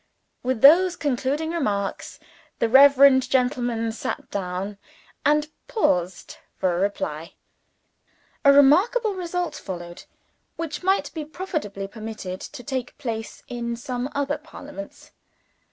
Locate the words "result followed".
9.13-10.05